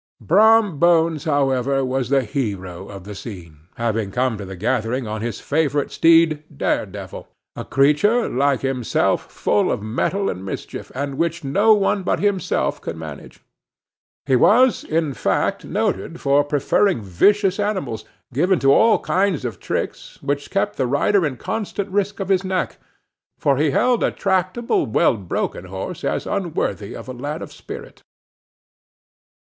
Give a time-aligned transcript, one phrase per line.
[0.19, 5.21] Brom Bones, however, was the hero of the scene, having come to the gathering on
[5.21, 11.43] his favorite steed Daredevil, a creature, like himself, full of mettle and mischief, and which
[11.43, 13.41] no one but himself could manage.
[14.25, 20.17] He was, in fact, noted for preferring vicious animals, given to all kinds of tricks
[20.23, 22.77] which kept the rider in constant risk of his neck,
[23.37, 28.01] for he held a tractable, well broken horse as unworthy of a lad of spirit.